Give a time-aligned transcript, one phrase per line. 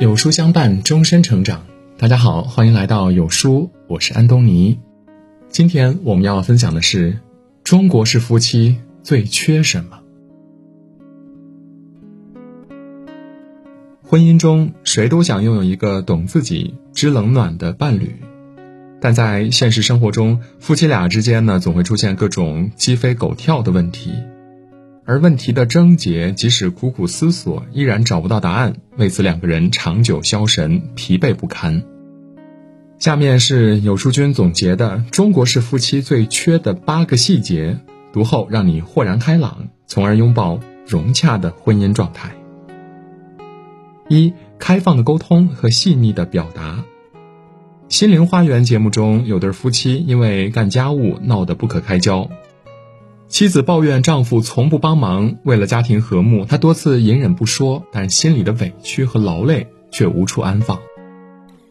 [0.00, 1.66] 有书相伴，终身成长。
[1.98, 4.78] 大家好，欢迎来到有书，我是安东尼。
[5.48, 7.18] 今天我们要分享的是：
[7.64, 9.98] 中国式夫妻最缺什么？
[14.04, 18.14] 婚姻中，谁都想拥有一个懂自己、知冷暖的伴侣，
[19.00, 24.12] 但在现实生活中，夫妻俩之间呢，总会出现各种鸡飞狗跳的问题。
[25.04, 28.76] 而问题的症结，即使苦苦思索，依然找不到答案。
[28.98, 31.84] 为此，两个人长久消神，疲惫不堪。
[32.98, 37.78] 下面是有书君总结的中国式夫妻最缺的八个细节，
[38.12, 42.32] 读后让你豁然开朗，从而拥抱融洽的婚姻状态。
[44.08, 46.82] 一、开放的沟通和细腻的表达。
[47.88, 52.28] 心灵花园节目中有对夫妻因为干家务闹得不可开交。
[53.28, 60.78] 妻子抱怨丈夫从不帮忙，为了家庭和睦，她多次隐忍不说，但心里的委屈和劳累却无处安放。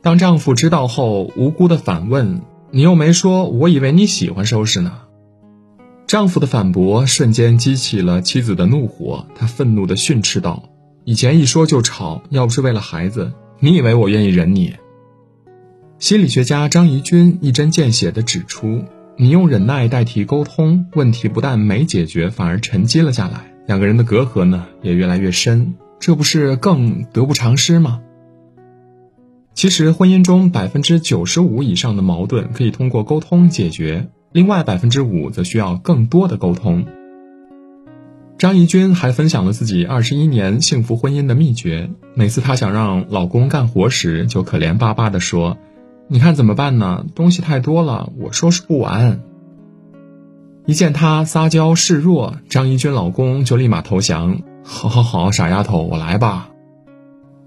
[0.03, 4.99] 当丈夫知道后，无辜的反问：“你又没说，我以为你喜欢收拾呢。”
[6.05, 10.69] 丈夫的反驳瞬间激起了妻子的怒火，她愤怒地训斥道
[11.05, 14.75] ：“以前一说就吵，要不是为了孩子，你以为我愿意忍你？”
[15.97, 18.83] 心理学家张怡君一针见血地指出。
[19.20, 23.52] 你用忍耐代替沟通，问题不但没解决，反而沉积了下来。
[23.66, 28.02] 两个人的隔阂呢，也越来越深，这不是更得不偿失吗？
[29.56, 36.86] 其实，婚姻中百分之九十五以上的矛盾可以通过沟通解决，另外百分之五则需要更多的沟通。
[38.38, 45.58] 张怡君还分享了自己二十一年幸福婚姻的秘诀：每次她想让老公干活时，就可怜巴巴地说。
[46.09, 47.05] 你看怎么办呢？
[47.16, 49.19] 东西太多了，我收拾不完。
[50.66, 54.39] 一见她撒娇示弱，张怡君老公就立马投降。
[54.64, 56.49] 好好好，傻丫头，我来吧。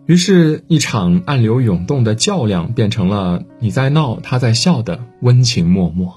[0.06, 6.12] 于是，一场暗流涌动的较量变成了你在闹，他在笑的温情脉脉。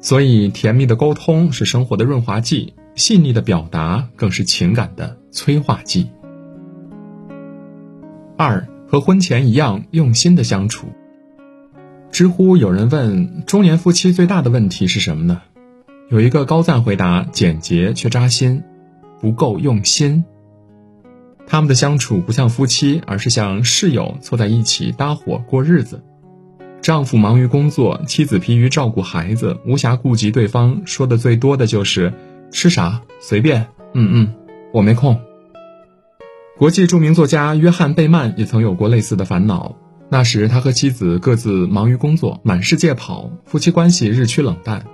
[0.00, 6.10] 所以，甜蜜的沟通是生活的润滑剂，细腻的表达更是情感的催化剂。
[8.36, 10.88] 二，和婚前一样用心的相处。
[12.14, 15.42] 知乎有人问：中年夫妻最大的问题是什么呢？
[16.08, 18.62] 有一个高赞回答：简洁却扎心，
[19.20, 20.24] 不够用心。
[21.44, 26.04] 他们的相处不像夫妻，而是像室友凑在一起搭伙过日子。
[26.80, 32.12] 丈夫忙于工作，妻子疲于照顾孩子，无暇顾及对方，说的最多的就是
[32.52, 34.34] 吃啥随便，嗯嗯，
[34.72, 35.20] 我没空。
[36.56, 39.74] 国际著名作家约翰贝曼也曾有过类似的烦恼。
[40.14, 44.86] 那时，他和妻子各自忙于工作，满世界跑，夫妻关系日趋冷淡。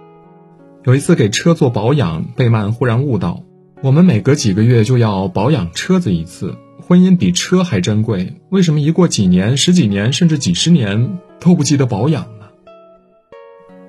[0.84, 3.42] 有一次给车做保养，贝曼忽然悟到：
[3.82, 12.46] 我们每隔几个月就要保养车子一次，婚姻比车还珍贵，为什么一过几年、十几年甚至几十年都不记得保养呢？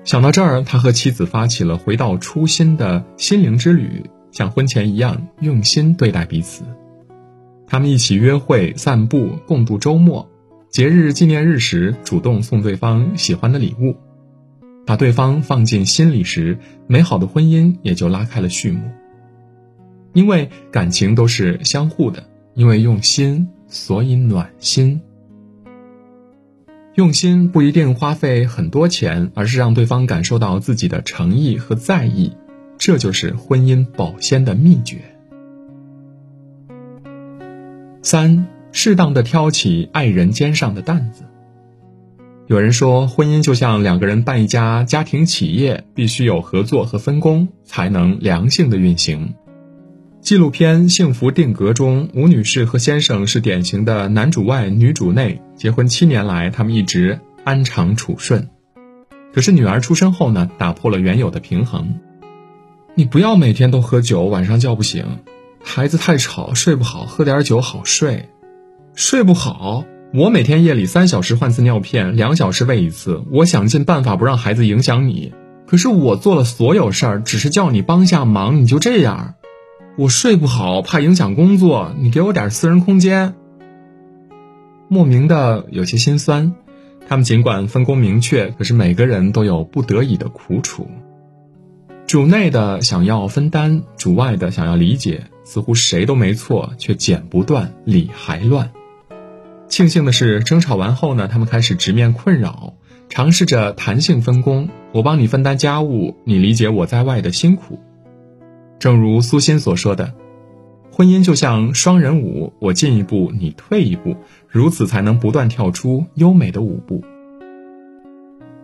[0.04, 6.62] 想到这儿，他和妻子发起了回到初心的心灵之旅，像婚前一样用心对待彼此。
[7.66, 10.28] 他们一起约会、散步，共度周末。
[10.72, 13.94] 节日纪念日时，主动送对方喜欢的礼物，
[14.86, 16.56] 把对方放进心里时，
[16.86, 18.90] 美好的婚姻也就拉开了序幕。
[20.14, 22.24] 因为感情都是相互的，
[22.54, 25.02] 因为用心，所以暖心。
[26.94, 32.34] 用心不一定花费很多钱，而是让对方感受到自己的诚意和在意，
[32.78, 35.02] 这就是婚姻保鲜的秘诀。
[38.00, 38.46] 三。
[38.72, 41.24] 适当的挑起爱人肩上的担子。
[42.48, 49.34] 有人说，婚姻就像两个人办一家家庭企业，必须有合作和分工，才能良性的运行。
[50.20, 55.40] 纪录片《幸福定格》中，吴女士和先生是典型的男主外女主内。
[55.56, 58.48] 结婚七年来，他们一直安常处顺。
[59.32, 61.94] 可是女儿出生后呢，打破了原有的平衡。
[62.94, 65.04] 你不要每天都喝酒，晚上叫不醒；
[65.64, 68.28] 孩子太吵，睡不好，喝点酒好睡。
[68.94, 73.22] 睡不好，我每天夜里三小时换次尿片，两小时喂一次。
[73.30, 75.32] 我想尽办法不让孩子影响你，
[75.66, 79.34] 可是我做了所有事儿，只是叫你帮下忙，你就这样。
[79.96, 83.34] 我睡不好，怕影响工作，你给我点私人空间。
[84.88, 86.52] 莫名的有些心酸，
[87.08, 90.86] 他们尽管分工明确，可是每个人都有不得已的苦楚。
[92.06, 98.70] 主内的想要分担，主外的想要理解，似乎谁都没错，却剪不断，理还乱。
[99.72, 102.74] 庆幸的是，争吵完后呢，他们开始直面困扰，
[103.08, 104.68] 尝试着弹性分工。
[104.92, 107.80] 我帮你分担家务，你理解我在外的辛苦。
[108.78, 110.12] 正如苏欣所说的
[110.92, 114.14] ：“婚姻就像双人舞，我进一步，你退一步，
[114.46, 117.02] 如此才能不断跳出优美的舞步。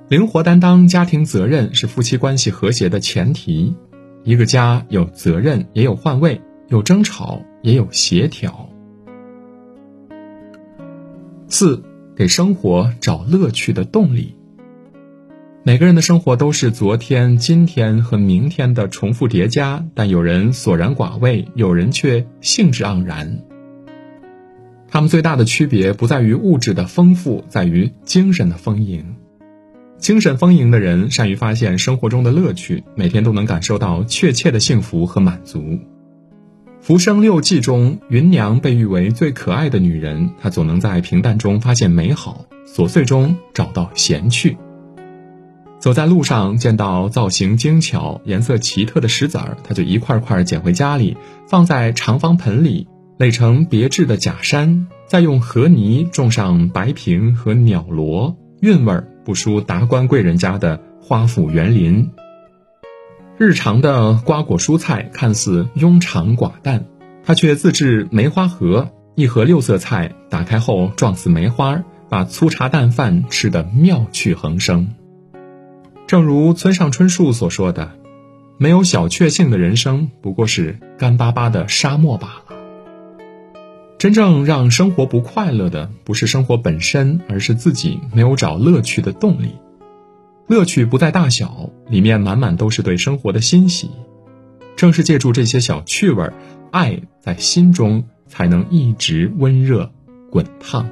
[0.09, 3.75] 灵活担当家庭责任是夫妻关系和谐的前提。
[4.25, 8.69] 一个家有责任，也有换位，有争吵，也有协调。
[11.51, 11.83] 四，
[12.15, 14.35] 给生活找乐趣的动力。
[15.65, 23.45] 每个人的生活都是昨天、今天和明天的重复叠加，但有人索然寡味，有人却兴致盎然。
[24.91, 29.17] 他们最大的区别不在于物质的丰富，在于精神的丰盈。
[29.97, 35.61] 精神丰盈的人善于发现生活中的乐趣，每天都能感受到确切的幸福和满足。
[36.89, 44.57] 《浮生六记》中，芸娘被誉为最可爱的女人，她总能在平淡中发现美好，琐碎中找到闲趣。
[45.79, 52.89] 走在路上见到造型精巧、颜色奇特的石子儿，她就一块块捡回家里，放在长方盆里，
[53.19, 62.09] 垒成别致的假山，再用河泥种上白萍和鸟罗，韵味儿不输达官贵人家的花府园林。
[63.39, 66.87] 日常的瓜果蔬菜看似庸长寡淡，
[67.23, 74.89] 他却自制梅花盒，一盒六色菜，打开后状似梅花，把粗茶淡饭吃得妙趣横生。
[76.09, 77.93] 正如村上春树所说的
[78.59, 82.57] ：“没有小确幸的人生，不过是干巴巴的沙漠罢了。”
[83.99, 89.55] 真正让生活不快乐的，不是生活本身，而是自己没有找乐趣的动力。
[90.49, 93.91] 乐趣不在大小，里面满满都是对生活的欣喜。
[94.77, 96.33] 正是借助这些小趣味，
[96.71, 99.91] 爱在心中才能一直温热
[100.31, 100.89] 滚烫。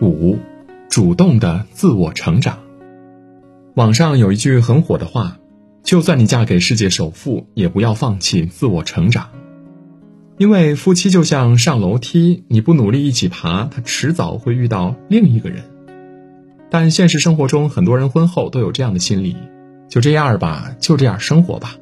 [0.00, 0.38] 五。
[0.88, 2.60] 主动的自我成长。
[3.74, 5.36] 网上有一句很火的话
[5.84, 9.28] ：“就算你嫁给世界首富，也不要放弃自我成长。”
[10.38, 15.64] 因为夫妻就像上楼梯，你不努力一起爬，他迟早会遇到另一个人。
[16.78, 19.34] 但现实生活中，很多人婚后都有这样的心理：
[19.88, 21.76] 就这样吧，就这样生活吧。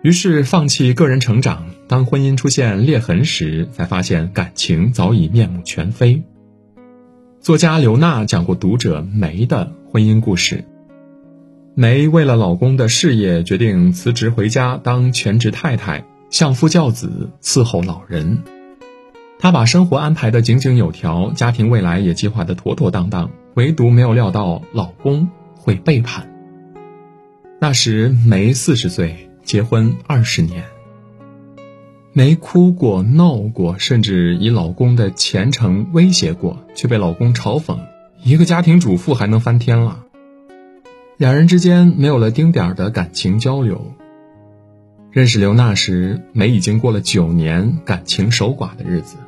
[0.00, 6.22] 于是放弃个人成长，当婚姻出现裂痕时，才发现感情早已面目全非。
[7.42, 10.64] 作家刘娜讲过读者梅的婚姻故事。
[11.74, 18.44] 梅为了老公的事业，决定辞职回家当全职太太，相夫教子，伺候老人。
[19.44, 26.32] 她把生活安排的井井有条，家庭未来也计划的妥妥当当，唯独没有料到老公会背叛。
[27.60, 30.64] 那时梅四十岁，结婚二十年。
[32.14, 37.76] 没哭过、闹过，甚至以老公的前程威胁过，却被老公嘲讽
[38.24, 40.06] ：“一个家庭主妇还能翻天了。”
[41.18, 43.92] 两人之间没有了丁点儿的感情交流。
[45.10, 49.18] 认识刘娜时，梅已经过了九年感情守寡的日子。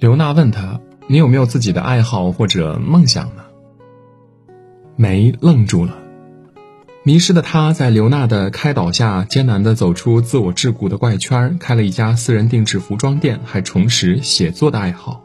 [0.00, 3.42] 刘娜问他：“你有没有自己的爱好或者梦想呢？”
[4.96, 5.98] 梅愣住了。
[7.04, 15.22] 迷失的他，在刘娜的开导下，艰难地走出自我桎梏的怪圈，开了一家私人定制服装店，还重拾写作的爱好。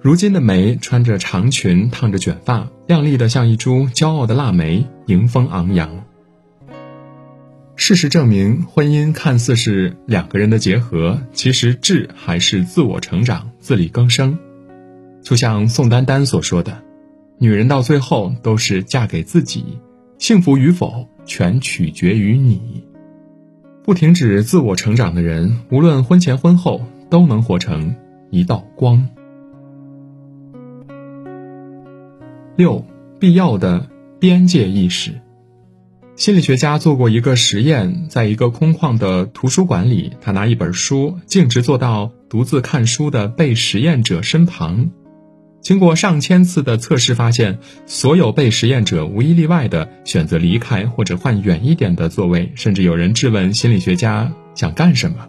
[0.00, 6.02] 如今的梅穿着长裙，烫着卷发，靓丽的像一株骄傲的腊梅，迎风昂扬。
[7.88, 14.38] 事实证明，婚姻看似是两个人的结合，其实志还是自我成长、自力更生。
[15.22, 16.82] 就像宋丹丹所说的
[17.40, 19.64] ：“女人到最后都是嫁给自己。”
[20.20, 22.84] 幸福与否，全取决于你。
[23.82, 27.96] 不停止自我成长的人，无论婚前婚后，都能活成
[28.28, 29.08] 一道光。
[32.54, 32.84] 六，
[33.18, 33.88] 必要的
[34.20, 35.18] 边界意识。
[36.18, 44.90] 心理学家做过一个实验，在一个空旷的图书馆里，他拿一本书，径直坐到独自看书的被实验者身旁。
[45.60, 55.28] 经过上千次的测试，发现所有被实验者无一例外的选择离开或者换远一点的座位，甚至有人质问心理学家想干什么。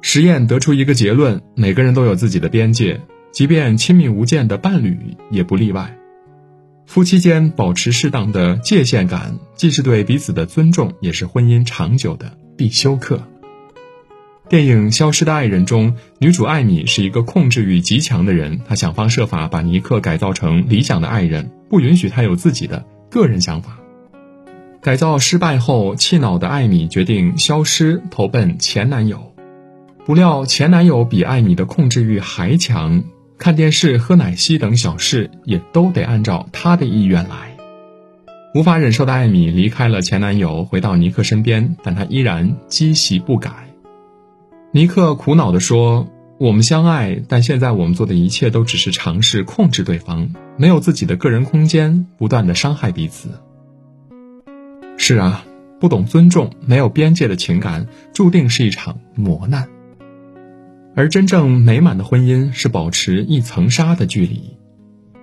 [0.00, 3.00] 实验得出一个结论：每个人都有自己的边界，
[3.32, 4.96] 即便亲密无间的伴侣
[5.32, 5.98] 也不例外。
[6.92, 13.22] 夫妻间保持适当的界限感，既是对彼此的尊重，也是婚姻长久的必修课。
[14.50, 23.78] 电影《消失的爱人》中，女主艾米是一个控制欲极强的人，她想方设法把尼克改造成理想的爱人，不允许他有自己的个人想法。
[24.82, 29.32] 改造失败后，气恼的艾米决定消失，投奔前男友。
[30.04, 33.02] 不料前男友比艾米的控制欲还强，
[33.42, 37.56] 看电视、喝奶昔等小事也都得按照他的意愿来。
[38.54, 43.50] 无法忍受的艾米离开了前男友，回到尼克身边，但她依然积习不改。
[44.70, 46.06] 尼克苦恼地说
[46.38, 53.28] ：“我们相爱，但现在我们做的一切都只是尝试控制对方，没有自己的个人空间，不断的伤害彼此。”
[54.96, 55.44] 是啊，
[55.80, 59.66] 不懂尊重、没有边界的情感，注定是一场磨难。
[60.94, 64.56] 而真正美满的婚姻是保持一层纱的距离，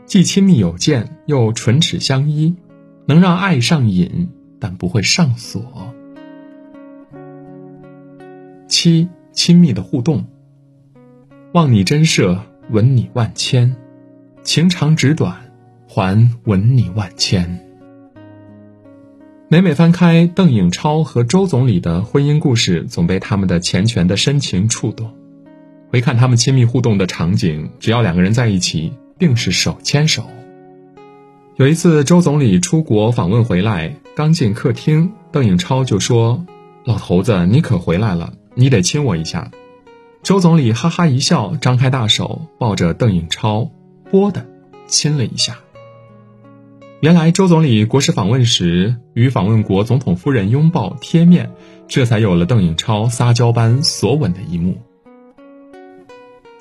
[0.06, 2.56] 既亲密有间，又唇齿相依。
[3.06, 5.92] 能让爱上瘾，但不会上锁。
[8.68, 10.28] 七，亲密的互动。
[11.54, 13.76] 望你真摄，吻你万千，
[14.44, 15.38] 情长纸短，
[15.88, 17.60] 还吻你万千。
[19.48, 25.12] 每每翻开邓颖超和周总理的婚姻故事，总被他们的缱绻的深情触动。
[25.92, 30.24] 回看他们亲密互动的场景，只要两个人在一起，定是手牵手。
[31.56, 36.46] 有一次，周总理出国访问回来，刚进客厅，邓颖超就说
[36.86, 39.52] ：“老头子，你可回来了，你得亲我一下。”
[40.22, 43.72] 周总理哈哈一笑，张开大手抱着邓颖超，
[44.12, 44.46] 啵的
[44.86, 45.58] 亲了一下。
[47.02, 51.50] 原来，周总理国事访问时与访问国总统夫人拥抱贴面，
[51.88, 54.78] 这才有了邓颖超撒娇般索吻的一幕。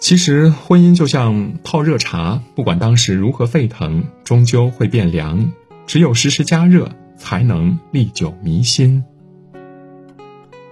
[0.00, 5.52] 其实，婚姻就像泡热茶，不管当时如何沸腾，终究会变凉。
[5.88, 9.02] 只有时时加热，才能历久弥新。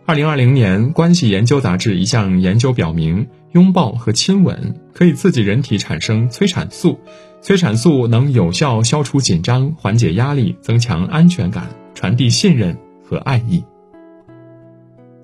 [0.05, 7.01] 二零二零年，《关系研究》杂志一项研究表明，拥抱和亲吻可以刺激人体产生催产素，
[7.43, 13.65] 催产素能有效消除紧张、缓解压力、增强安全感、传递信任和爱意。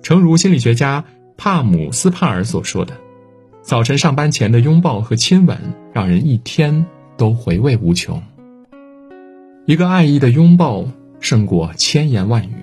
[0.01, 1.05] 诚如心理学家
[1.37, 2.99] 帕姆斯帕尔所说的。
[3.63, 5.57] 早晨上班前的拥抱和亲吻，
[5.93, 8.21] 让人一天都回味无穷。
[9.65, 10.85] 一个爱意的拥抱
[11.21, 12.55] 胜过千言万语，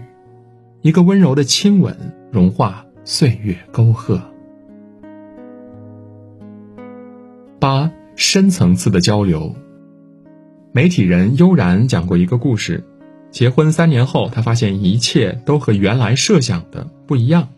[0.82, 1.96] 一个温柔的亲吻
[2.30, 4.20] 融化岁月沟壑。
[7.58, 9.54] 八深层次的交流。
[10.72, 12.84] 媒体人悠然讲过一个故事：
[13.30, 17.48] 结婚三年后，他发现一切都和原来设想的不一样。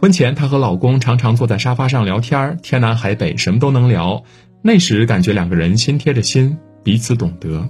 [0.00, 4.22] 婚前，她和老公常常坐在沙发上聊天，天南海北，什么都能聊。
[4.62, 7.68] 那时感觉两个人心贴着心，彼此懂得。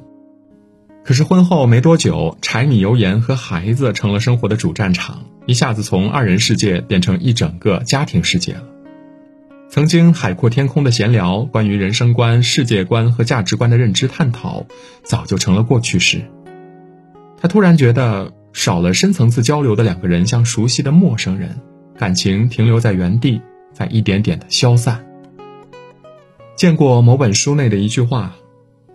[1.04, 8.64] 可是婚后没多久，柴米油盐和孩子成了生活的主战场，一下子从二人世界变成一整个家庭世界了。
[9.70, 14.66] 曾经海阔天空的闲聊，关于人生观、世界观和价值观的认知探讨，
[15.02, 16.20] 早就成了过去式。
[17.38, 21.58] 她突然觉得，少了深层次交流的两个人，像熟悉的陌生人。
[21.98, 25.04] 感情停留在原地，在一点点的消散。
[26.54, 28.36] 见过某本书内的一句话：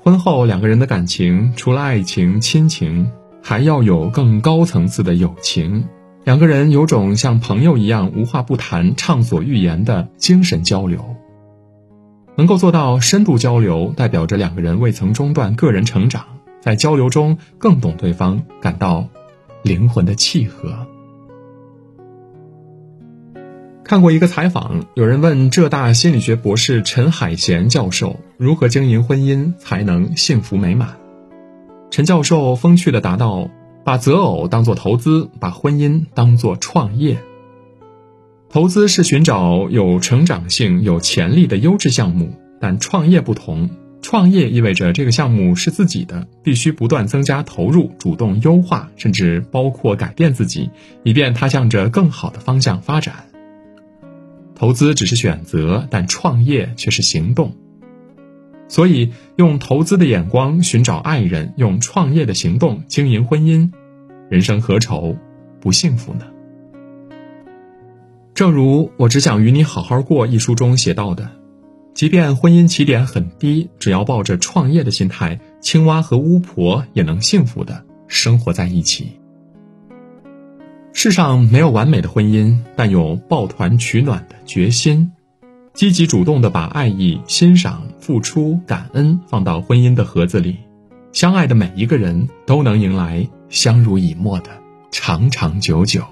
[0.02, 5.84] 婚后两个人的感情，除了爱情、亲情，还要有更高层次的友情。
[6.24, 11.04] 两个人有种像朋友一样无话不谈、畅所欲言的精神交流。
[12.36, 16.26] 能够做到深度交流，代表着两个人未曾中断个人成长，
[16.62, 19.10] 在交流中更懂对方，感到
[19.62, 20.88] 灵魂的契合。
[23.84, 30.96] 看过一个采访，有人问浙大心理学博士陈海贤教授如何经营婚姻才能幸福美满。
[31.92, 33.50] 陈教授风趣地答道
[33.84, 37.18] ：“把择偶当作投资，把婚姻当作创业。
[38.50, 43.70] 投资是寻找有成长性、有潜力的优质项目，但创业不同，
[44.02, 50.70] 创业意味着这个项目是自己的，必须不断增加投入，主动优化，甚至包括改变自己，
[51.04, 53.26] 以便它向着更好的方向发展。”
[54.64, 57.52] 投资只是选择，但创业却是行动。
[58.70, 63.74] 所以，用投资的眼光寻找爱人，用创业的行动经营婚姻，
[64.30, 65.18] 人生何愁
[65.60, 66.28] 不幸福呢？
[68.34, 71.30] 正如《我只想与你好好过》一书中写到的，
[71.94, 79.12] 即便婚姻起点很低，只要抱着创业的心态，青蛙和巫婆也能幸福的生活在一起。
[80.96, 85.12] 世上没有完美的婚姻，但有抱团取暖的决心。
[85.74, 90.58] 积极主动的把爱意、欣赏、付出、感恩放到婚姻的盒子里，
[91.12, 94.52] 相爱的每一个人都能迎来相濡以沫的
[94.92, 96.04] 长长久久。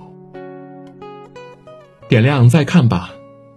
[2.09, 3.11] 点亮再看吧，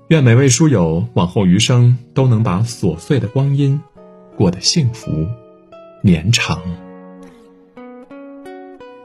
[0.08, 3.80] 愿每位书友往后余生都能把琐碎的光阴
[4.36, 5.26] 过得幸福
[6.02, 6.60] 绵长。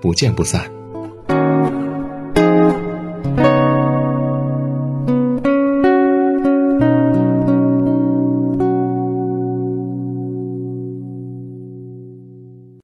[0.00, 0.77] 不见不散。